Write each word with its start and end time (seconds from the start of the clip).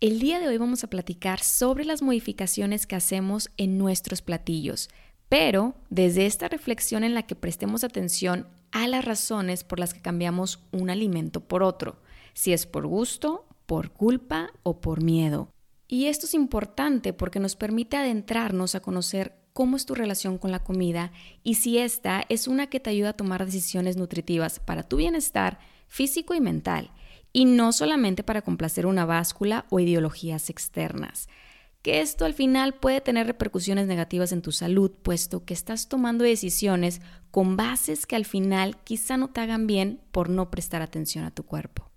El 0.00 0.20
día 0.20 0.38
de 0.38 0.46
hoy 0.46 0.58
vamos 0.58 0.84
a 0.84 0.90
platicar 0.90 1.40
sobre 1.40 1.84
las 1.84 2.02
modificaciones 2.02 2.86
que 2.86 2.94
hacemos 2.94 3.50
en 3.56 3.78
nuestros 3.78 4.22
platillos, 4.22 4.90
pero 5.28 5.74
desde 5.90 6.26
esta 6.26 6.46
reflexión 6.46 7.02
en 7.02 7.14
la 7.14 7.24
que 7.24 7.34
prestemos 7.34 7.82
atención 7.82 8.46
a 8.70 8.86
las 8.86 9.04
razones 9.04 9.64
por 9.64 9.80
las 9.80 9.94
que 9.94 10.00
cambiamos 10.00 10.62
un 10.70 10.88
alimento 10.88 11.40
por 11.40 11.64
otro, 11.64 11.96
si 12.32 12.52
es 12.52 12.64
por 12.64 12.86
gusto, 12.86 13.48
por 13.66 13.90
culpa 13.90 14.52
o 14.62 14.80
por 14.80 15.02
miedo. 15.02 15.48
Y 15.88 16.04
esto 16.04 16.26
es 16.26 16.34
importante 16.34 17.12
porque 17.12 17.40
nos 17.40 17.56
permite 17.56 17.96
adentrarnos 17.96 18.76
a 18.76 18.80
conocer 18.80 19.34
cómo 19.52 19.76
es 19.76 19.84
tu 19.84 19.96
relación 19.96 20.38
con 20.38 20.52
la 20.52 20.62
comida 20.62 21.10
y 21.42 21.54
si 21.54 21.78
esta 21.78 22.24
es 22.28 22.46
una 22.46 22.68
que 22.68 22.78
te 22.78 22.90
ayuda 22.90 23.08
a 23.08 23.16
tomar 23.16 23.44
decisiones 23.44 23.96
nutritivas 23.96 24.60
para 24.60 24.84
tu 24.84 24.98
bienestar 24.98 25.58
físico 25.88 26.34
y 26.34 26.40
mental 26.40 26.92
y 27.32 27.44
no 27.44 27.72
solamente 27.72 28.22
para 28.22 28.42
complacer 28.42 28.86
una 28.86 29.04
báscula 29.04 29.66
o 29.70 29.80
ideologías 29.80 30.50
externas. 30.50 31.28
Que 31.82 32.00
esto 32.00 32.24
al 32.24 32.34
final 32.34 32.74
puede 32.74 33.00
tener 33.00 33.26
repercusiones 33.26 33.86
negativas 33.86 34.32
en 34.32 34.42
tu 34.42 34.52
salud, 34.52 34.90
puesto 34.90 35.44
que 35.44 35.54
estás 35.54 35.88
tomando 35.88 36.24
decisiones 36.24 37.00
con 37.30 37.56
bases 37.56 38.06
que 38.06 38.16
al 38.16 38.24
final 38.24 38.76
quizá 38.82 39.16
no 39.16 39.28
te 39.30 39.40
hagan 39.40 39.66
bien 39.66 40.00
por 40.10 40.28
no 40.28 40.50
prestar 40.50 40.82
atención 40.82 41.24
a 41.24 41.30
tu 41.30 41.44
cuerpo. 41.44 41.90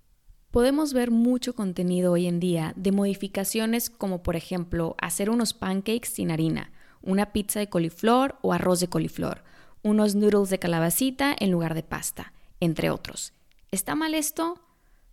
Podemos 0.52 0.92
ver 0.92 1.10
mucho 1.10 1.54
contenido 1.54 2.12
hoy 2.12 2.26
en 2.26 2.38
día 2.38 2.74
de 2.76 2.92
modificaciones 2.92 3.88
como 3.88 4.22
por 4.22 4.36
ejemplo 4.36 4.94
hacer 5.00 5.30
unos 5.30 5.54
pancakes 5.54 6.10
sin 6.10 6.30
harina, 6.30 6.72
una 7.00 7.32
pizza 7.32 7.58
de 7.58 7.68
coliflor 7.68 8.36
o 8.42 8.52
arroz 8.52 8.78
de 8.78 8.88
coliflor, 8.88 9.42
unos 9.82 10.14
noodles 10.14 10.50
de 10.50 10.58
calabacita 10.58 11.34
en 11.38 11.50
lugar 11.50 11.74
de 11.74 11.82
pasta, 11.82 12.34
entre 12.60 12.90
otros. 12.90 13.32
¿Está 13.70 13.94
mal 13.94 14.14
esto? 14.14 14.60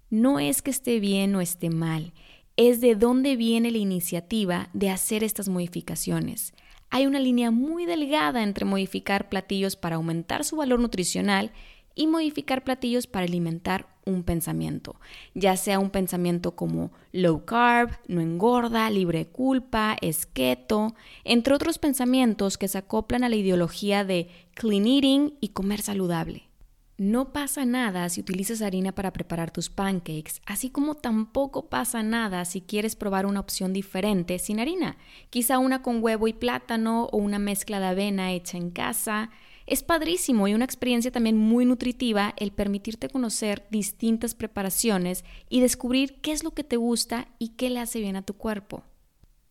No 0.09 0.39
es 0.39 0.61
que 0.61 0.71
esté 0.71 0.99
bien 0.99 1.35
o 1.35 1.41
esté 1.41 1.69
mal, 1.69 2.13
es 2.57 2.81
de 2.81 2.95
dónde 2.95 3.35
viene 3.35 3.71
la 3.71 3.77
iniciativa 3.77 4.69
de 4.73 4.89
hacer 4.89 5.23
estas 5.23 5.47
modificaciones. 5.47 6.53
Hay 6.89 7.05
una 7.05 7.19
línea 7.19 7.51
muy 7.51 7.85
delgada 7.85 8.43
entre 8.43 8.65
modificar 8.65 9.29
platillos 9.29 9.75
para 9.75 9.97
aumentar 9.97 10.43
su 10.43 10.55
valor 10.55 10.79
nutricional 10.79 11.51
y 11.95 12.07
modificar 12.07 12.63
platillos 12.63 13.07
para 13.07 13.25
alimentar 13.25 13.87
un 14.05 14.23
pensamiento, 14.23 14.95
ya 15.35 15.55
sea 15.55 15.79
un 15.79 15.89
pensamiento 15.89 16.55
como 16.55 16.91
low 17.11 17.45
carb, 17.45 17.91
no 18.07 18.21
engorda, 18.21 18.89
libre 18.89 19.19
de 19.19 19.27
culpa, 19.27 19.95
esqueto, 20.01 20.95
entre 21.23 21.53
otros 21.53 21.77
pensamientos 21.77 22.57
que 22.57 22.67
se 22.67 22.79
acoplan 22.79 23.23
a 23.23 23.29
la 23.29 23.35
ideología 23.35 24.03
de 24.03 24.29
clean 24.55 24.87
eating 24.87 25.37
y 25.39 25.49
comer 25.49 25.81
saludable. 25.81 26.48
No 26.99 27.31
pasa 27.31 27.63
nada 27.63 28.09
si 28.09 28.19
utilizas 28.19 28.61
harina 28.61 28.91
para 28.91 29.13
preparar 29.13 29.51
tus 29.51 29.69
pancakes, 29.69 30.41
así 30.45 30.69
como 30.69 30.95
tampoco 30.95 31.69
pasa 31.69 32.03
nada 32.03 32.43
si 32.43 32.59
quieres 32.59 32.97
probar 32.97 33.25
una 33.25 33.39
opción 33.39 33.71
diferente 33.71 34.37
sin 34.37 34.59
harina, 34.59 34.97
quizá 35.29 35.59
una 35.59 35.81
con 35.81 36.03
huevo 36.03 36.27
y 36.27 36.33
plátano 36.33 37.05
o 37.05 37.17
una 37.17 37.39
mezcla 37.39 37.79
de 37.79 37.85
avena 37.85 38.33
hecha 38.33 38.57
en 38.57 38.71
casa. 38.71 39.29
Es 39.65 39.81
padrísimo 39.81 40.49
y 40.49 40.53
una 40.53 40.65
experiencia 40.65 41.09
también 41.09 41.37
muy 41.37 41.63
nutritiva 41.63 42.33
el 42.35 42.51
permitirte 42.51 43.07
conocer 43.07 43.65
distintas 43.71 44.35
preparaciones 44.35 45.23
y 45.47 45.61
descubrir 45.61 46.19
qué 46.19 46.33
es 46.33 46.43
lo 46.43 46.51
que 46.51 46.65
te 46.65 46.75
gusta 46.75 47.29
y 47.39 47.55
qué 47.55 47.69
le 47.69 47.79
hace 47.79 48.01
bien 48.01 48.17
a 48.17 48.23
tu 48.23 48.33
cuerpo. 48.33 48.83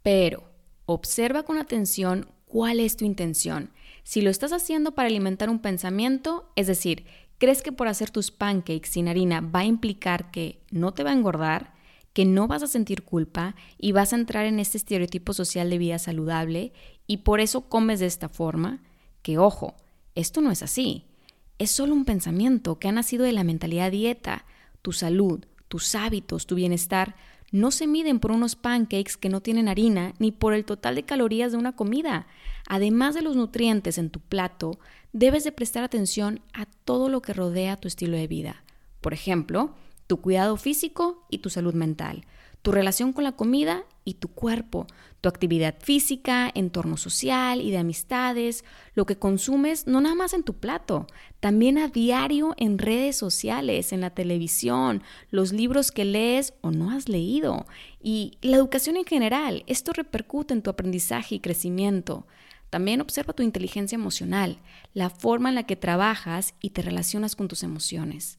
Pero 0.03 0.43
observa 0.85 1.45
con 1.45 1.57
atención 1.57 2.31
cuál 2.45 2.79
es 2.79 2.99
tu 2.99 3.07
intención. 3.07 3.71
Si 4.03 4.21
lo 4.21 4.31
estás 4.31 4.53
haciendo 4.53 4.95
para 4.95 5.09
alimentar 5.09 5.51
un 5.51 5.61
pensamiento, 5.61 6.51
es 6.57 6.67
decir, 6.67 7.05
¿Crees 7.39 7.63
que 7.63 7.73
por 7.73 7.87
hacer 7.87 8.11
tus 8.11 8.31
pancakes 8.31 8.91
sin 8.91 9.09
harina 9.09 9.41
va 9.41 9.61
a 9.61 9.65
implicar 9.65 10.31
que 10.31 10.61
no 10.71 10.93
te 10.93 11.05
va 11.05 11.11
a 11.11 11.15
engordar, 11.15 11.73
que 12.13 12.25
no 12.25 12.49
vas 12.49 12.65
a 12.65 12.67
sentir 12.67 13.05
culpa 13.05 13.55
y 13.79 13.93
vas 13.93 14.13
a 14.13 14.17
entrar 14.17 14.45
en 14.47 14.59
este 14.59 14.77
estereotipo 14.77 15.33
social 15.33 15.71
de 15.71 15.79
vida 15.79 15.99
saludable 16.01 16.73
y 17.07 17.19
por 17.19 17.39
eso 17.41 17.69
comes 17.69 18.01
de 18.01 18.07
esta 18.07 18.29
forma? 18.29 18.83
Que 19.23 19.39
ojo, 19.39 19.77
esto 20.17 20.41
no 20.41 20.51
es 20.51 20.65
así. 20.65 21.05
Es 21.59 21.71
solo 21.71 21.95
un 21.95 22.05
pensamiento 22.05 22.81
que 22.81 22.89
ha 22.89 22.93
nacido 22.93 23.25
de 23.25 23.33
la 23.33 23.45
mentalidad 23.45 23.93
dieta. 23.93 24.45
Tu 24.83 24.93
salud, 24.93 25.45
tus 25.69 25.95
hábitos, 25.95 26.47
tu 26.47 26.57
bienestar 26.57 27.15
no 27.51 27.71
se 27.71 27.87
miden 27.87 28.21
por 28.21 28.31
unos 28.31 28.57
pancakes 28.57 29.17
que 29.17 29.29
no 29.29 29.41
tienen 29.41 29.69
harina 29.69 30.15
ni 30.19 30.33
por 30.33 30.53
el 30.53 30.65
total 30.65 30.95
de 30.95 31.05
calorías 31.05 31.53
de 31.53 31.59
una 31.59 31.75
comida. 31.75 32.27
Además 32.69 33.15
de 33.15 33.23
los 33.23 33.37
nutrientes 33.37 33.99
en 33.99 34.11
tu 34.11 34.21
plato, 34.21 34.79
debes 35.13 35.45
de 35.45 35.53
prestar 35.53 35.85
atención 35.85 36.41
a 36.53 36.67
todo 36.85 37.09
lo 37.09 37.23
que 37.23 37.33
rodea 37.33 37.81
tu 37.81 37.89
estilo 37.89 38.17
de 38.17 38.27
vida. 38.27 38.65
Por 39.01 39.15
ejemplo, 39.15 39.75
tu 40.07 40.21
cuidado 40.21 40.57
físico 40.57 41.27
y 41.31 41.39
tu 41.39 41.51
salud 41.51 41.75
mental, 41.75 42.27
tu 42.63 42.73
relación 42.73 43.13
con 43.13 43.25
la 43.25 43.33
comida 43.33 43.85
y 44.09 44.15
tu 44.15 44.29
cuerpo, 44.29 44.87
tu 45.21 45.29
actividad 45.29 45.75
física, 45.81 46.51
entorno 46.55 46.97
social 46.97 47.61
y 47.61 47.71
de 47.71 47.77
amistades, 47.77 48.65
lo 48.95 49.05
que 49.05 49.19
consumes 49.19 49.87
no 49.87 50.01
nada 50.01 50.15
más 50.15 50.33
en 50.33 50.45
tu 50.45 50.55
plato, 50.55 51.07
también 51.41 51.77
a 51.77 51.89
diario 51.89 52.55
en 52.57 52.79
redes 52.79 53.17
sociales, 53.17 53.93
en 53.93 54.01
la 54.01 54.09
televisión, 54.09 55.03
los 55.31 55.53
libros 55.53 55.93
que 55.93 56.07
lees 56.07 56.55
o 56.63 56.71
no 56.71 56.91
has 56.91 57.11
leído 57.11 57.67
y 58.03 58.39
la 58.41 58.57
educación 58.57 58.97
en 58.97 59.05
general. 59.05 59.63
Esto 59.67 59.93
repercute 59.93 60.55
en 60.55 60.63
tu 60.63 60.71
aprendizaje 60.71 61.35
y 61.35 61.41
crecimiento. 61.41 62.27
También 62.71 63.03
observa 63.03 63.35
tu 63.35 63.43
inteligencia 63.43 63.97
emocional, 63.97 64.59
la 64.95 65.11
forma 65.11 65.51
en 65.51 65.55
la 65.55 65.65
que 65.65 65.77
trabajas 65.77 66.55
y 66.63 66.71
te 66.71 66.81
relacionas 66.81 67.37
con 67.37 67.47
tus 67.47 67.63
emociones. 67.63 68.39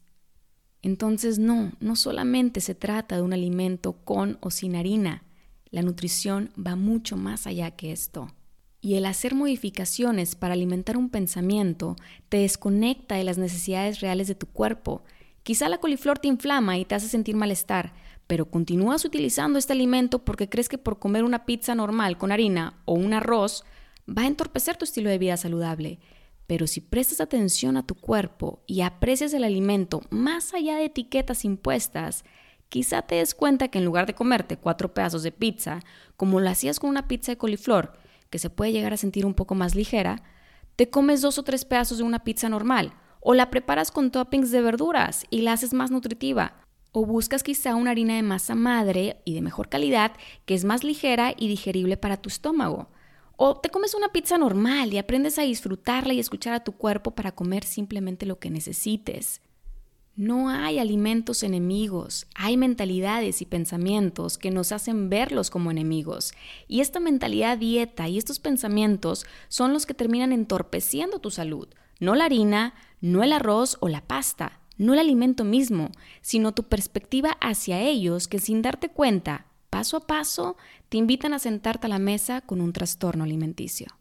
Entonces 0.81 1.37
no, 1.37 1.73
no 1.79 1.95
solamente 1.95 2.59
se 2.59 2.73
trata 2.73 3.17
de 3.17 3.21
un 3.21 3.33
alimento 3.33 3.93
con 3.93 4.39
o 4.41 4.49
sin 4.49 4.75
harina, 4.75 5.23
la 5.71 5.81
nutrición 5.81 6.51
va 6.57 6.75
mucho 6.75 7.15
más 7.17 7.47
allá 7.47 7.71
que 7.71 7.91
esto. 7.91 8.33
Y 8.81 8.95
el 8.95 9.05
hacer 9.05 9.35
modificaciones 9.35 10.35
para 10.35 10.53
alimentar 10.53 10.97
un 10.97 11.09
pensamiento 11.09 11.95
te 12.29 12.37
desconecta 12.37 13.15
de 13.15 13.23
las 13.23 13.37
necesidades 13.37 13.99
reales 13.99 14.27
de 14.27 14.35
tu 14.35 14.47
cuerpo. 14.47 15.03
Quizá 15.43 15.67
la 15.67 15.79
coliflor 15.79 16.19
te 16.19 16.27
inflama 16.27 16.77
y 16.77 16.85
te 16.85 16.95
hace 16.95 17.09
sentir 17.09 17.35
malestar, 17.35 17.93
pero 18.25 18.49
continúas 18.49 19.03
utilizando 19.05 19.59
este 19.59 19.73
alimento 19.73 20.23
porque 20.23 20.47
crees 20.47 20.69
que 20.69 20.77
por 20.77 20.99
comer 20.99 21.23
una 21.23 21.45
pizza 21.45 21.75
normal 21.75 22.17
con 22.17 22.31
harina 22.31 22.81
o 22.85 22.93
un 22.93 23.13
arroz 23.13 23.65
va 24.07 24.23
a 24.23 24.27
entorpecer 24.27 24.77
tu 24.77 24.85
estilo 24.85 25.09
de 25.09 25.17
vida 25.17 25.35
saludable. 25.35 25.99
Pero 26.47 26.65
si 26.65 26.81
prestas 26.81 27.21
atención 27.21 27.77
a 27.77 27.85
tu 27.85 27.95
cuerpo 27.95 28.63
y 28.65 28.81
aprecias 28.81 29.33
el 29.33 29.43
alimento 29.43 30.01
más 30.09 30.53
allá 30.53 30.77
de 30.77 30.85
etiquetas 30.85 31.45
impuestas, 31.45 32.23
quizá 32.69 33.01
te 33.01 33.15
des 33.15 33.35
cuenta 33.35 33.67
que 33.67 33.79
en 33.79 33.85
lugar 33.85 34.05
de 34.05 34.15
comerte 34.15 34.57
cuatro 34.57 34.93
pedazos 34.93 35.23
de 35.23 35.31
pizza, 35.31 35.81
como 36.15 36.39
lo 36.39 36.49
hacías 36.49 36.79
con 36.79 36.89
una 36.89 37.07
pizza 37.07 37.31
de 37.31 37.37
coliflor, 37.37 37.93
que 38.29 38.39
se 38.39 38.49
puede 38.49 38.71
llegar 38.71 38.93
a 38.93 38.97
sentir 38.97 39.25
un 39.25 39.33
poco 39.33 39.55
más 39.55 39.75
ligera, 39.75 40.21
te 40.75 40.89
comes 40.89 41.21
dos 41.21 41.37
o 41.37 41.43
tres 41.43 41.65
pedazos 41.65 41.97
de 41.97 42.03
una 42.03 42.23
pizza 42.23 42.47
normal, 42.47 42.93
o 43.19 43.33
la 43.33 43.49
preparas 43.49 43.91
con 43.91 44.11
toppings 44.11 44.51
de 44.51 44.61
verduras 44.61 45.25
y 45.29 45.41
la 45.41 45.53
haces 45.53 45.73
más 45.73 45.91
nutritiva, 45.91 46.53
o 46.91 47.05
buscas 47.05 47.43
quizá 47.43 47.75
una 47.75 47.91
harina 47.91 48.15
de 48.15 48.23
masa 48.23 48.55
madre 48.55 49.21
y 49.25 49.33
de 49.33 49.41
mejor 49.41 49.69
calidad 49.69 50.13
que 50.45 50.53
es 50.53 50.63
más 50.63 50.83
ligera 50.83 51.33
y 51.35 51.47
digerible 51.47 51.97
para 51.97 52.17
tu 52.17 52.29
estómago. 52.29 52.89
O 53.35 53.57
te 53.57 53.69
comes 53.69 53.93
una 53.93 54.09
pizza 54.09 54.37
normal 54.37 54.93
y 54.93 54.97
aprendes 54.97 55.39
a 55.39 55.43
disfrutarla 55.43 56.13
y 56.13 56.19
escuchar 56.19 56.53
a 56.53 56.63
tu 56.63 56.73
cuerpo 56.73 57.11
para 57.11 57.31
comer 57.31 57.63
simplemente 57.63 58.25
lo 58.25 58.39
que 58.39 58.49
necesites. 58.49 59.41
No 60.19 60.49
hay 60.49 60.79
alimentos 60.79 61.43
enemigos, 61.43 62.27
hay 62.35 62.57
mentalidades 62.57 63.41
y 63.41 63.45
pensamientos 63.45 64.37
que 64.37 64.51
nos 64.51 64.73
hacen 64.73 65.09
verlos 65.09 65.49
como 65.49 65.71
enemigos. 65.71 66.33
Y 66.67 66.81
esta 66.81 66.99
mentalidad 66.99 67.57
dieta 67.57 68.09
y 68.09 68.17
estos 68.17 68.37
pensamientos 68.37 69.25
son 69.47 69.71
los 69.71 69.85
que 69.85 69.93
terminan 69.93 70.33
entorpeciendo 70.33 71.19
tu 71.19 71.31
salud. 71.31 71.69
No 72.01 72.15
la 72.15 72.25
harina, 72.25 72.73
no 72.99 73.23
el 73.23 73.31
arroz 73.31 73.77
o 73.79 73.87
la 73.87 74.01
pasta, 74.01 74.59
no 74.77 74.91
el 74.91 74.99
alimento 74.99 75.45
mismo, 75.45 75.89
sino 76.19 76.53
tu 76.53 76.63
perspectiva 76.63 77.37
hacia 77.39 77.79
ellos 77.79 78.27
que 78.27 78.39
sin 78.39 78.61
darte 78.61 78.89
cuenta 78.89 79.45
paso 79.69 79.95
a 79.95 80.05
paso, 80.05 80.57
te 80.89 80.97
invitan 80.97 81.33
a 81.33 81.39
sentarte 81.39 81.85
a 81.87 81.89
la 81.89 81.99
mesa 81.99 82.41
con 82.41 82.59
un 82.59 82.73
trastorno 82.73 83.23
alimenticio. 83.23 83.98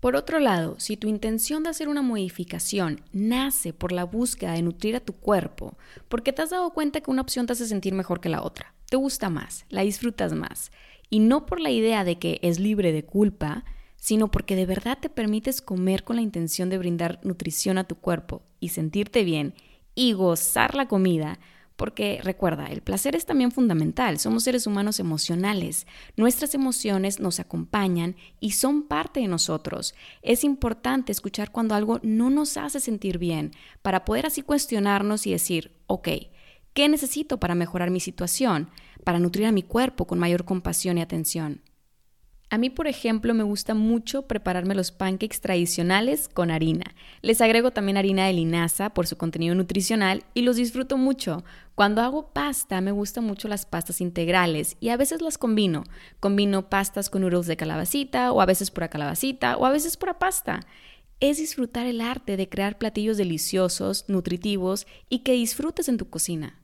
Por 0.00 0.14
otro 0.14 0.38
lado, 0.38 0.76
si 0.78 0.96
tu 0.96 1.08
intención 1.08 1.64
de 1.64 1.70
hacer 1.70 1.88
una 1.88 2.02
modificación 2.02 3.00
nace 3.12 3.72
por 3.72 3.90
la 3.90 4.04
búsqueda 4.04 4.52
de 4.52 4.62
nutrir 4.62 4.94
a 4.94 5.00
tu 5.00 5.12
cuerpo, 5.12 5.76
porque 6.08 6.32
te 6.32 6.42
has 6.42 6.50
dado 6.50 6.70
cuenta 6.70 7.00
que 7.00 7.10
una 7.10 7.22
opción 7.22 7.46
te 7.46 7.54
hace 7.54 7.66
sentir 7.66 7.94
mejor 7.94 8.20
que 8.20 8.28
la 8.28 8.42
otra, 8.42 8.74
te 8.88 8.96
gusta 8.96 9.28
más, 9.28 9.64
la 9.70 9.82
disfrutas 9.82 10.32
más, 10.32 10.70
Y 11.10 11.20
no 11.20 11.46
por 11.46 11.58
la 11.58 11.70
idea 11.70 12.04
de 12.04 12.18
que 12.18 12.38
es 12.42 12.60
libre 12.60 12.92
de 12.92 13.02
culpa, 13.02 13.64
sino 13.96 14.30
porque 14.30 14.56
de 14.56 14.66
verdad 14.66 14.98
te 15.00 15.08
permites 15.08 15.62
comer 15.62 16.04
con 16.04 16.16
la 16.16 16.22
intención 16.22 16.68
de 16.68 16.78
brindar 16.78 17.18
nutrición 17.24 17.78
a 17.78 17.84
tu 17.84 17.96
cuerpo 17.96 18.42
y 18.60 18.68
sentirte 18.68 19.24
bien 19.24 19.54
y 19.94 20.12
gozar 20.12 20.74
la 20.74 20.86
comida, 20.86 21.40
porque 21.78 22.18
recuerda, 22.24 22.66
el 22.66 22.80
placer 22.80 23.14
es 23.14 23.24
también 23.24 23.52
fundamental, 23.52 24.18
somos 24.18 24.42
seres 24.42 24.66
humanos 24.66 24.98
emocionales, 24.98 25.86
nuestras 26.16 26.56
emociones 26.56 27.20
nos 27.20 27.38
acompañan 27.38 28.16
y 28.40 28.50
son 28.50 28.82
parte 28.82 29.20
de 29.20 29.28
nosotros. 29.28 29.94
Es 30.20 30.42
importante 30.42 31.12
escuchar 31.12 31.52
cuando 31.52 31.76
algo 31.76 32.00
no 32.02 32.30
nos 32.30 32.56
hace 32.56 32.80
sentir 32.80 33.18
bien, 33.18 33.52
para 33.80 34.04
poder 34.04 34.26
así 34.26 34.42
cuestionarnos 34.42 35.24
y 35.28 35.30
decir, 35.30 35.70
ok, 35.86 36.08
¿qué 36.74 36.88
necesito 36.88 37.38
para 37.38 37.54
mejorar 37.54 37.90
mi 37.90 38.00
situación? 38.00 38.70
Para 39.04 39.20
nutrir 39.20 39.46
a 39.46 39.52
mi 39.52 39.62
cuerpo 39.62 40.08
con 40.08 40.18
mayor 40.18 40.44
compasión 40.44 40.98
y 40.98 41.02
atención. 41.02 41.62
A 42.50 42.56
mí, 42.56 42.70
por 42.70 42.86
ejemplo, 42.86 43.34
me 43.34 43.42
gusta 43.42 43.74
mucho 43.74 44.22
prepararme 44.22 44.74
los 44.74 44.90
pancakes 44.90 45.40
tradicionales 45.40 46.28
con 46.28 46.50
harina. 46.50 46.94
Les 47.20 47.42
agrego 47.42 47.72
también 47.72 47.98
harina 47.98 48.26
de 48.26 48.32
linaza 48.32 48.90
por 48.90 49.06
su 49.06 49.18
contenido 49.18 49.54
nutricional 49.54 50.24
y 50.32 50.42
los 50.42 50.56
disfruto 50.56 50.96
mucho. 50.96 51.44
Cuando 51.74 52.00
hago 52.00 52.32
pasta, 52.32 52.80
me 52.80 52.90
gustan 52.90 53.24
mucho 53.24 53.48
las 53.48 53.66
pastas 53.66 54.00
integrales 54.00 54.78
y 54.80 54.88
a 54.88 54.96
veces 54.96 55.20
las 55.20 55.36
combino. 55.36 55.84
Combino 56.20 56.70
pastas 56.70 57.10
con 57.10 57.20
noodles 57.20 57.46
de 57.46 57.58
calabacita 57.58 58.32
o 58.32 58.40
a 58.40 58.46
veces 58.46 58.70
pura 58.70 58.88
calabacita 58.88 59.58
o 59.58 59.66
a 59.66 59.70
veces 59.70 59.98
pura 59.98 60.18
pasta. 60.18 60.60
Es 61.20 61.36
disfrutar 61.36 61.86
el 61.86 62.00
arte 62.00 62.38
de 62.38 62.48
crear 62.48 62.78
platillos 62.78 63.18
deliciosos, 63.18 64.06
nutritivos 64.08 64.86
y 65.10 65.18
que 65.18 65.32
disfrutes 65.32 65.88
en 65.90 65.98
tu 65.98 66.08
cocina. 66.08 66.58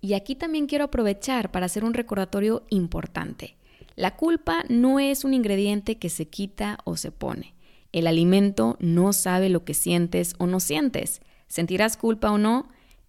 Y 0.00 0.14
aquí 0.14 0.36
también 0.36 0.66
quiero 0.66 0.84
aprovechar 0.84 1.50
para 1.50 1.66
hacer 1.66 1.84
un 1.84 1.94
recordatorio 1.94 2.64
importante. 2.70 3.56
La 3.96 4.16
culpa 4.16 4.64
no 4.68 4.98
es 4.98 5.24
un 5.24 5.34
ingrediente 5.34 5.98
que 5.98 6.08
se 6.08 6.28
quita 6.28 6.78
o 6.84 6.96
se 6.96 7.12
pone. 7.12 7.54
El 7.92 8.06
alimento 8.06 8.76
no 8.80 9.12
sabe 9.12 9.48
lo 9.48 9.64
que 9.64 9.74
sientes 9.74 10.34
o 10.38 10.46
no 10.46 10.60
sientes. 10.60 11.20
¿Sentirás 11.46 11.96
culpa 11.96 12.30
o 12.30 12.38
no? 12.38 12.68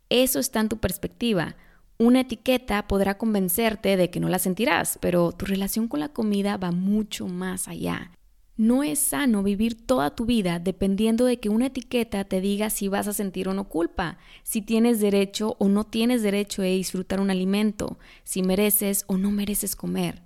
Eso 0.09 0.39
está 0.39 0.59
en 0.59 0.69
tu 0.69 0.77
perspectiva. 0.77 1.55
Una 1.97 2.21
etiqueta 2.21 2.87
podrá 2.87 3.17
convencerte 3.17 3.95
de 3.95 4.09
que 4.09 4.19
no 4.19 4.27
la 4.27 4.39
sentirás, 4.39 4.97
pero 4.99 5.31
tu 5.31 5.45
relación 5.45 5.87
con 5.87 6.01
la 6.01 6.09
comida 6.09 6.57
va 6.57 6.71
mucho 6.71 7.27
más 7.27 7.67
allá. 7.67 8.11
No 8.57 8.83
es 8.83 8.99
sano 8.99 9.41
vivir 9.41 9.87
toda 9.87 10.15
tu 10.15 10.25
vida 10.25 10.59
dependiendo 10.59 11.25
de 11.25 11.39
que 11.39 11.49
una 11.49 11.67
etiqueta 11.67 12.23
te 12.23 12.41
diga 12.41 12.69
si 12.69 12.87
vas 12.87 13.07
a 13.07 13.13
sentir 13.13 13.47
o 13.47 13.53
no 13.53 13.69
culpa, 13.69 14.17
si 14.43 14.61
tienes 14.61 14.99
derecho 14.99 15.55
o 15.59 15.69
no 15.69 15.85
tienes 15.85 16.21
derecho 16.21 16.61
a 16.61 16.65
disfrutar 16.65 17.19
un 17.19 17.31
alimento, 17.31 17.97
si 18.23 18.43
mereces 18.43 19.05
o 19.07 19.17
no 19.17 19.31
mereces 19.31 19.75
comer. 19.75 20.21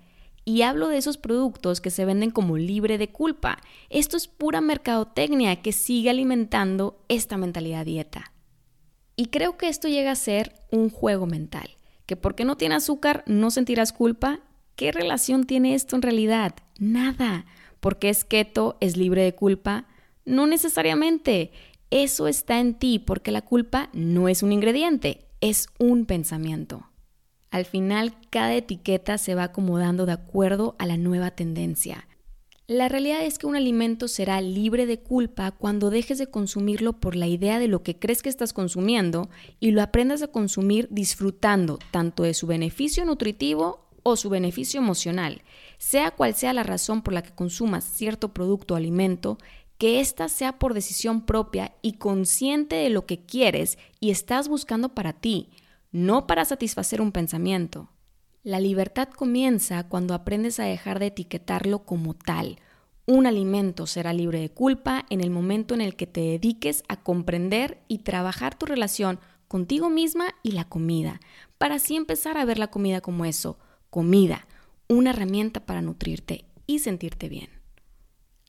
Y 0.48 0.62
hablo 0.62 0.88
de 0.88 0.96
esos 0.96 1.18
productos 1.18 1.82
que 1.82 1.90
se 1.90 2.06
venden 2.06 2.32
como 2.32 2.56
libre 2.56 2.98
de 2.98 3.12
culpa. 3.12 3.58
Esto 3.90 4.16
es 4.16 4.30
pura 4.30 4.62
mercadotecnia 4.62 5.62
que 5.62 5.74
sigue 5.74 6.10
alimentando 6.10 7.04
esta 7.10 7.36
mentalidad 7.36 7.84
dieta. 7.84 8.32
Y 9.18 9.26
creo 9.26 9.58
que 9.58 9.68
esto 9.68 9.90
llega 9.90 10.12
a 10.12 10.16
ser 10.16 10.54
un 10.72 10.90
juego 10.90 11.26
mental, 11.26 11.72
que 12.06 12.16
porque 12.16 12.46
no 12.46 12.56
tiene 12.56 12.76
azúcar 12.76 13.26
no 13.28 13.52
sentirás 13.52 13.92
culpa. 13.92 14.40
¿Qué 14.78 14.94
relación 14.94 15.44
tiene 15.44 15.76
esto 15.76 15.98
en 15.98 16.02
realidad? 16.02 16.56
Nada. 16.80 17.46
Porque 17.82 18.08
es 18.08 18.24
keto, 18.24 18.78
es 18.80 18.96
libre 18.96 19.24
de 19.24 19.36
culpa. 19.36 19.86
No 20.24 20.48
necesariamente. 20.48 21.52
Eso 21.90 22.30
está 22.30 22.62
en 22.62 22.76
ti 22.76 23.00
porque 23.00 23.32
la 23.32 23.42
culpa 23.42 23.90
no 23.92 24.30
es 24.30 24.44
un 24.44 24.54
ingrediente, 24.54 25.28
es 25.42 25.68
un 25.78 26.06
pensamiento. 26.06 26.88
Al 27.50 27.66
final, 27.66 28.14
cada 28.30 28.56
etiqueta 28.56 29.18
se 29.18 29.36
va 29.36 29.44
acomodando 29.44 30.06
de 30.06 30.14
acuerdo 30.14 30.76
a 30.80 30.86
la 30.86 30.98
nueva 30.98 31.32
tendencia. 31.32 32.08
La 32.70 32.90
realidad 32.90 33.24
es 33.24 33.40
que 33.40 33.48
un 33.48 33.56
alimento 33.56 34.10
será 34.10 34.42
libre 34.42 34.86
de 34.86 35.00
culpa 35.00 35.52
cuando 35.52 35.90
dejes 35.90 36.18
de 36.18 36.28
consumirlo 36.28 37.00
por 37.00 37.16
la 37.16 37.26
idea 37.28 37.60
de 37.60 37.70
lo 37.70 37.82
que 37.82 37.98
crees 37.98 38.22
que 38.22 38.28
estás 38.28 38.52
consumiendo 38.52 39.30
y 39.62 39.72
lo 39.72 39.82
aprendas 39.82 40.22
a 40.22 40.28
consumir 40.28 40.90
disfrutando 40.92 41.80
tanto 41.92 42.24
de 42.24 42.34
su 42.34 42.46
beneficio 42.46 43.06
nutritivo 43.06 43.88
o 44.04 44.18
su 44.18 44.30
beneficio 44.30 44.82
emocional. 44.82 45.44
Sea 45.78 46.12
cual 46.12 46.36
sea 46.36 46.52
la 46.52 46.64
razón 46.64 47.04
por 47.04 47.14
la 47.14 47.24
que 47.24 47.34
consumas 47.34 47.86
cierto 47.86 48.34
producto 48.34 48.74
o 48.74 48.78
alimento, 48.78 49.38
que 49.78 50.02
ésta 50.02 50.28
sea 50.28 50.60
por 50.60 50.74
decisión 50.74 51.26
propia 51.26 51.74
y 51.82 51.94
consciente 51.94 52.76
de 52.76 52.90
lo 52.90 53.06
que 53.06 53.26
quieres 53.26 53.78
y 54.02 54.10
estás 54.10 54.50
buscando 54.50 54.90
para 54.90 55.14
ti 55.14 55.50
no 55.98 56.28
para 56.28 56.46
satisfacer 56.46 57.02
un 57.02 57.12
pensamiento. 57.12 57.90
La 58.44 58.60
libertad 58.60 59.10
comienza 59.10 59.88
cuando 59.88 60.14
aprendes 60.14 60.60
a 60.60 60.66
dejar 60.66 61.00
de 61.00 61.08
etiquetarlo 61.08 61.86
como 61.86 62.14
tal. 62.14 62.60
Un 63.08 63.26
alimento 63.26 63.88
será 63.88 64.14
libre 64.14 64.40
de 64.40 64.52
culpa 64.52 65.08
en 65.10 65.22
el 65.22 65.32
momento 65.32 65.74
en 65.74 65.82
el 65.82 65.96
que 65.96 66.06
te 66.06 66.22
dediques 66.22 66.84
a 66.88 66.98
comprender 66.98 67.82
y 67.88 68.00
trabajar 68.00 68.56
tu 68.56 68.68
relación 68.68 69.20
contigo 69.48 69.90
misma 69.90 70.36
y 70.44 70.52
la 70.52 70.66
comida, 70.66 71.20
para 71.58 71.76
así 71.76 71.96
empezar 71.96 72.38
a 72.38 72.46
ver 72.46 72.60
la 72.60 72.68
comida 72.68 73.02
como 73.02 73.26
eso, 73.26 73.58
comida, 73.90 74.46
una 74.88 75.10
herramienta 75.10 75.66
para 75.66 75.82
nutrirte 75.82 76.46
y 76.68 76.78
sentirte 76.80 77.28
bien. 77.28 77.50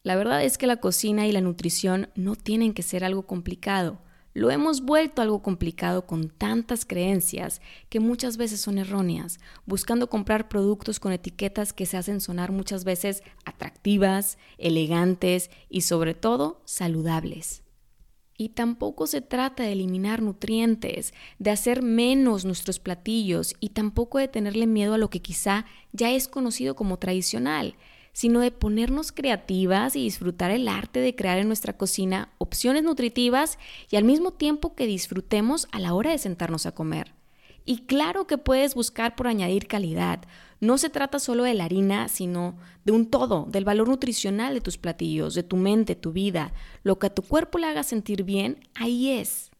La 0.02 0.16
verdad 0.16 0.44
es 0.44 0.58
que 0.58 0.66
la 0.66 0.76
cocina 0.76 1.26
y 1.26 1.32
la 1.32 1.40
nutrición 1.40 2.10
no 2.14 2.36
tienen 2.36 2.74
que 2.74 2.82
ser 2.82 3.04
algo 3.04 3.26
complicado. 3.26 4.02
Lo 4.38 4.52
hemos 4.52 4.82
vuelto 4.82 5.20
algo 5.20 5.42
complicado 5.42 6.06
con 6.06 6.28
tantas 6.28 6.84
creencias 6.84 7.60
que 7.88 7.98
muchas 7.98 8.36
veces 8.36 8.60
son 8.60 8.78
erróneas, 8.78 9.40
buscando 9.66 10.08
comprar 10.08 10.48
productos 10.48 11.00
con 11.00 11.10
etiquetas 11.10 11.72
que 11.72 11.86
se 11.86 11.96
hacen 11.96 12.20
sonar 12.20 12.52
muchas 12.52 12.84
veces 12.84 13.24
atractivas, 13.44 14.38
elegantes 14.56 15.50
y 15.68 15.80
sobre 15.80 16.14
todo 16.14 16.62
saludables. 16.66 17.64
Y 18.36 18.50
tampoco 18.50 19.08
se 19.08 19.22
trata 19.22 19.64
de 19.64 19.72
eliminar 19.72 20.22
nutrientes, 20.22 21.14
de 21.40 21.50
hacer 21.50 21.82
menos 21.82 22.44
nuestros 22.44 22.78
platillos 22.78 23.56
y 23.58 23.70
tampoco 23.70 24.18
de 24.18 24.28
tenerle 24.28 24.68
miedo 24.68 24.94
a 24.94 24.98
lo 24.98 25.10
que 25.10 25.20
quizá 25.20 25.66
ya 25.90 26.12
es 26.12 26.28
conocido 26.28 26.76
como 26.76 27.00
tradicional 27.00 27.74
sino 28.12 28.40
de 28.40 28.50
ponernos 28.50 29.12
creativas 29.12 29.96
y 29.96 30.02
disfrutar 30.02 30.50
el 30.50 30.68
arte 30.68 31.00
de 31.00 31.14
crear 31.14 31.38
en 31.38 31.46
nuestra 31.46 31.76
cocina 31.76 32.30
opciones 32.38 32.82
nutritivas 32.82 33.58
y 33.90 33.96
al 33.96 34.04
mismo 34.04 34.32
tiempo 34.32 34.74
que 34.74 34.86
disfrutemos 34.86 35.68
a 35.72 35.78
la 35.78 35.94
hora 35.94 36.10
de 36.10 36.18
sentarnos 36.18 36.66
a 36.66 36.72
comer. 36.72 37.14
Y 37.64 37.80
claro 37.80 38.26
que 38.26 38.38
puedes 38.38 38.74
buscar 38.74 39.14
por 39.14 39.26
añadir 39.26 39.66
calidad. 39.66 40.20
No 40.58 40.78
se 40.78 40.88
trata 40.88 41.18
solo 41.18 41.44
de 41.44 41.52
la 41.52 41.64
harina, 41.64 42.08
sino 42.08 42.56
de 42.84 42.92
un 42.92 43.10
todo, 43.10 43.46
del 43.50 43.66
valor 43.66 43.88
nutricional 43.88 44.54
de 44.54 44.62
tus 44.62 44.78
platillos, 44.78 45.34
de 45.34 45.42
tu 45.42 45.56
mente, 45.56 45.94
tu 45.94 46.12
vida. 46.12 46.54
Lo 46.82 46.98
que 46.98 47.08
a 47.08 47.14
tu 47.14 47.20
cuerpo 47.20 47.58
le 47.58 47.66
haga 47.66 47.82
sentir 47.82 48.22
bien, 48.22 48.66
ahí 48.74 49.10
es. 49.10 49.50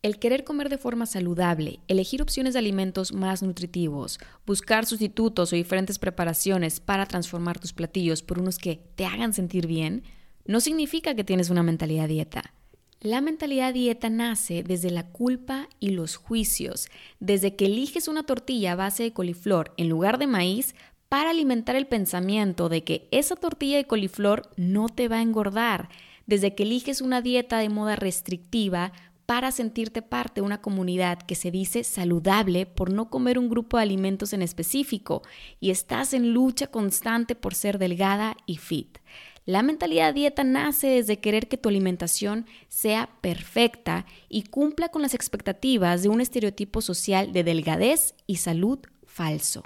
El 0.00 0.20
querer 0.20 0.44
comer 0.44 0.68
de 0.68 0.78
forma 0.78 1.06
saludable, 1.06 1.80
elegir 1.88 2.22
opciones 2.22 2.52
de 2.52 2.60
alimentos 2.60 3.12
más 3.12 3.42
nutritivos, 3.42 4.20
buscar 4.46 4.86
sustitutos 4.86 5.52
o 5.52 5.56
diferentes 5.56 5.98
preparaciones 5.98 6.78
para 6.78 7.04
transformar 7.06 7.58
tus 7.58 7.72
platillos 7.72 8.22
por 8.22 8.38
unos 8.38 8.58
que 8.58 8.80
te 8.94 9.06
hagan 9.06 9.32
sentir 9.32 9.66
bien, 9.66 10.04
no 10.44 10.60
significa 10.60 11.16
que 11.16 11.24
tienes 11.24 11.50
una 11.50 11.64
mentalidad 11.64 12.06
dieta. 12.06 12.54
La 13.00 13.20
mentalidad 13.20 13.74
dieta 13.74 14.08
nace 14.08 14.62
desde 14.62 14.92
la 14.92 15.08
culpa 15.08 15.68
y 15.80 15.90
los 15.90 16.14
juicios, 16.14 16.86
desde 17.18 17.56
que 17.56 17.66
eliges 17.66 18.06
una 18.06 18.22
tortilla 18.22 18.72
a 18.72 18.76
base 18.76 19.02
de 19.02 19.12
coliflor 19.12 19.74
en 19.76 19.88
lugar 19.88 20.18
de 20.18 20.28
maíz 20.28 20.76
para 21.08 21.30
alimentar 21.30 21.74
el 21.74 21.88
pensamiento 21.88 22.68
de 22.68 22.84
que 22.84 23.08
esa 23.10 23.34
tortilla 23.34 23.78
de 23.78 23.86
coliflor 23.86 24.48
no 24.56 24.88
te 24.88 25.08
va 25.08 25.16
a 25.16 25.22
engordar, 25.22 25.88
desde 26.26 26.54
que 26.54 26.64
eliges 26.64 27.00
una 27.00 27.22
dieta 27.22 27.58
de 27.58 27.70
moda 27.70 27.96
restrictiva 27.96 28.92
para 29.28 29.52
sentirte 29.52 30.00
parte 30.00 30.40
de 30.40 30.46
una 30.46 30.62
comunidad 30.62 31.18
que 31.18 31.34
se 31.34 31.50
dice 31.50 31.84
saludable 31.84 32.64
por 32.64 32.90
no 32.90 33.10
comer 33.10 33.38
un 33.38 33.50
grupo 33.50 33.76
de 33.76 33.82
alimentos 33.82 34.32
en 34.32 34.40
específico 34.40 35.20
y 35.60 35.68
estás 35.68 36.14
en 36.14 36.32
lucha 36.32 36.68
constante 36.68 37.34
por 37.34 37.54
ser 37.54 37.76
delgada 37.76 38.38
y 38.46 38.56
fit. 38.56 38.96
La 39.44 39.62
mentalidad 39.62 40.14
dieta 40.14 40.44
nace 40.44 40.86
desde 40.86 41.20
querer 41.20 41.46
que 41.46 41.58
tu 41.58 41.68
alimentación 41.68 42.46
sea 42.68 43.10
perfecta 43.20 44.06
y 44.30 44.44
cumpla 44.44 44.88
con 44.88 45.02
las 45.02 45.12
expectativas 45.12 46.02
de 46.02 46.08
un 46.08 46.22
estereotipo 46.22 46.80
social 46.80 47.30
de 47.34 47.44
delgadez 47.44 48.14
y 48.26 48.36
salud 48.36 48.78
falso. 49.04 49.62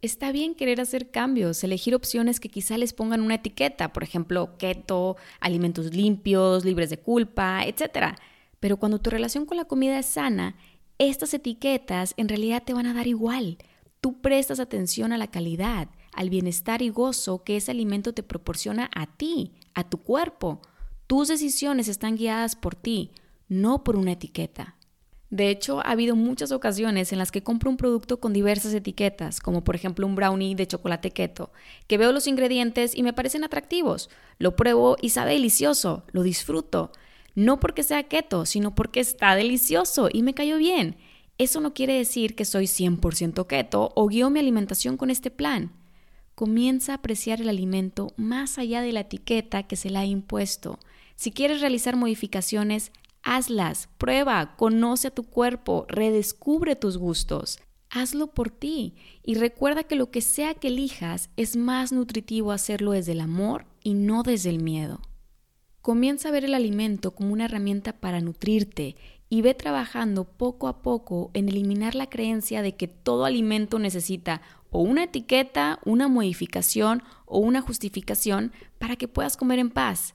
Está 0.00 0.30
bien 0.30 0.54
querer 0.54 0.80
hacer 0.80 1.10
cambios, 1.10 1.64
elegir 1.64 1.96
opciones 1.96 2.38
que 2.38 2.48
quizá 2.48 2.78
les 2.78 2.92
pongan 2.92 3.20
una 3.20 3.34
etiqueta, 3.34 3.92
por 3.92 4.04
ejemplo, 4.04 4.56
keto, 4.58 5.16
alimentos 5.40 5.92
limpios, 5.92 6.64
libres 6.64 6.88
de 6.88 7.00
culpa, 7.00 7.64
etc. 7.66 8.14
Pero 8.60 8.76
cuando 8.76 9.00
tu 9.00 9.10
relación 9.10 9.46
con 9.46 9.56
la 9.56 9.64
comida 9.64 9.98
es 9.98 10.06
sana, 10.06 10.54
estas 10.98 11.34
etiquetas 11.34 12.14
en 12.16 12.28
realidad 12.28 12.62
te 12.64 12.74
van 12.74 12.86
a 12.86 12.94
dar 12.94 13.06
igual. 13.06 13.58
Tú 14.00 14.20
prestas 14.20 14.60
atención 14.60 15.12
a 15.12 15.18
la 15.18 15.30
calidad, 15.30 15.88
al 16.12 16.30
bienestar 16.30 16.82
y 16.82 16.90
gozo 16.90 17.42
que 17.42 17.56
ese 17.56 17.70
alimento 17.70 18.12
te 18.12 18.22
proporciona 18.22 18.90
a 18.94 19.06
ti, 19.06 19.52
a 19.74 19.88
tu 19.88 19.98
cuerpo. 19.98 20.60
Tus 21.06 21.28
decisiones 21.28 21.88
están 21.88 22.16
guiadas 22.16 22.54
por 22.54 22.74
ti, 22.74 23.12
no 23.48 23.82
por 23.82 23.96
una 23.96 24.12
etiqueta. 24.12 24.76
De 25.30 25.48
hecho, 25.48 25.78
ha 25.80 25.92
habido 25.92 26.16
muchas 26.16 26.50
ocasiones 26.50 27.12
en 27.12 27.18
las 27.18 27.30
que 27.30 27.42
compro 27.42 27.70
un 27.70 27.76
producto 27.76 28.18
con 28.18 28.32
diversas 28.32 28.74
etiquetas, 28.74 29.38
como 29.38 29.62
por 29.62 29.76
ejemplo 29.76 30.04
un 30.06 30.16
brownie 30.16 30.56
de 30.56 30.66
chocolate 30.66 31.12
keto, 31.12 31.52
que 31.86 31.98
veo 31.98 32.10
los 32.10 32.26
ingredientes 32.26 32.96
y 32.96 33.04
me 33.04 33.12
parecen 33.12 33.44
atractivos. 33.44 34.10
Lo 34.38 34.56
pruebo 34.56 34.96
y 35.00 35.10
sabe 35.10 35.32
delicioso, 35.32 36.02
lo 36.10 36.24
disfruto. 36.24 36.90
No 37.34 37.60
porque 37.60 37.82
sea 37.82 38.04
keto, 38.04 38.46
sino 38.46 38.74
porque 38.74 39.00
está 39.00 39.34
delicioso 39.34 40.08
y 40.12 40.22
me 40.22 40.34
cayó 40.34 40.56
bien. 40.56 40.96
Eso 41.38 41.60
no 41.60 41.72
quiere 41.72 41.94
decir 41.94 42.34
que 42.34 42.44
soy 42.44 42.64
100% 42.64 43.46
keto 43.46 43.92
o 43.94 44.08
guío 44.08 44.30
mi 44.30 44.40
alimentación 44.40 44.96
con 44.96 45.10
este 45.10 45.30
plan. 45.30 45.72
Comienza 46.34 46.92
a 46.92 46.96
apreciar 46.96 47.40
el 47.40 47.48
alimento 47.48 48.12
más 48.16 48.58
allá 48.58 48.82
de 48.82 48.92
la 48.92 49.00
etiqueta 49.00 49.62
que 49.62 49.76
se 49.76 49.90
le 49.90 49.98
ha 49.98 50.04
impuesto. 50.04 50.78
Si 51.16 51.32
quieres 51.32 51.60
realizar 51.60 51.96
modificaciones, 51.96 52.92
Hazlas, 53.22 53.88
prueba, 53.98 54.56
conoce 54.56 55.08
a 55.08 55.14
tu 55.14 55.24
cuerpo, 55.24 55.84
redescubre 55.88 56.74
tus 56.74 56.96
gustos. 56.96 57.58
Hazlo 57.90 58.28
por 58.28 58.50
ti 58.50 58.94
y 59.22 59.34
recuerda 59.34 59.84
que 59.84 59.96
lo 59.96 60.10
que 60.10 60.22
sea 60.22 60.54
que 60.54 60.68
elijas 60.68 61.28
es 61.36 61.56
más 61.56 61.92
nutritivo 61.92 62.52
hacerlo 62.52 62.92
desde 62.92 63.12
el 63.12 63.20
amor 63.20 63.66
y 63.82 63.94
no 63.94 64.22
desde 64.22 64.48
el 64.48 64.62
miedo. 64.62 65.02
Comienza 65.82 66.28
a 66.28 66.32
ver 66.32 66.44
el 66.44 66.54
alimento 66.54 67.12
como 67.12 67.32
una 67.32 67.46
herramienta 67.46 67.94
para 67.94 68.20
nutrirte 68.20 68.96
y 69.30 69.42
ve 69.42 69.54
trabajando 69.54 70.24
poco 70.24 70.68
a 70.68 70.82
poco 70.82 71.30
en 71.32 71.48
eliminar 71.48 71.94
la 71.94 72.10
creencia 72.10 72.60
de 72.60 72.74
que 72.76 72.88
todo 72.88 73.24
alimento 73.24 73.78
necesita 73.78 74.42
o 74.70 74.82
una 74.82 75.04
etiqueta, 75.04 75.78
una 75.84 76.08
modificación 76.08 77.02
o 77.24 77.38
una 77.38 77.62
justificación 77.62 78.52
para 78.78 78.96
que 78.96 79.08
puedas 79.08 79.36
comer 79.36 79.58
en 79.58 79.70
paz. 79.70 80.14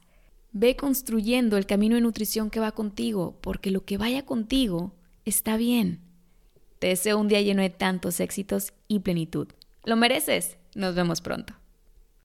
Ve 0.52 0.76
construyendo 0.76 1.58
el 1.58 1.66
camino 1.66 1.96
de 1.96 2.02
nutrición 2.02 2.50
que 2.50 2.60
va 2.60 2.72
contigo, 2.72 3.38
porque 3.42 3.72
lo 3.72 3.84
que 3.84 3.98
vaya 3.98 4.26
contigo 4.26 4.94
está 5.26 5.58
bien. 5.58 6.00
Te 6.80 6.88
deseo 6.88 7.18
un 7.18 7.28
día 7.28 7.42
lleno 7.42 7.62
de 7.62 7.70
tantos 7.70 8.20
éxitos 8.20 8.74
y 8.88 9.00
plenitud. 9.00 9.48
Lo 9.84 9.96
mereces. 9.96 10.58
Nos 10.76 10.94
vemos 10.94 11.22
pronto. 11.22 11.54